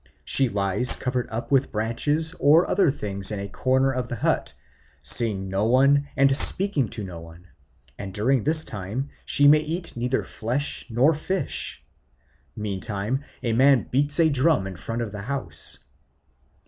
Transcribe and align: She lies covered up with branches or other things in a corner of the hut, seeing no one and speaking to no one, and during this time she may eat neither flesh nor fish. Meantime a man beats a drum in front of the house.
She 0.25 0.49
lies 0.49 0.95
covered 0.95 1.29
up 1.29 1.51
with 1.51 1.71
branches 1.71 2.33
or 2.39 2.67
other 2.67 2.89
things 2.89 3.29
in 3.31 3.39
a 3.39 3.47
corner 3.47 3.91
of 3.91 4.07
the 4.07 4.15
hut, 4.15 4.55
seeing 5.03 5.47
no 5.47 5.65
one 5.67 6.07
and 6.17 6.35
speaking 6.35 6.89
to 6.89 7.03
no 7.03 7.19
one, 7.19 7.49
and 7.99 8.11
during 8.11 8.43
this 8.43 8.65
time 8.65 9.11
she 9.25 9.47
may 9.47 9.59
eat 9.59 9.95
neither 9.95 10.23
flesh 10.23 10.87
nor 10.89 11.13
fish. 11.13 11.83
Meantime 12.55 13.23
a 13.43 13.53
man 13.53 13.89
beats 13.91 14.19
a 14.19 14.27
drum 14.31 14.65
in 14.65 14.75
front 14.75 15.03
of 15.03 15.11
the 15.11 15.21
house. 15.21 15.77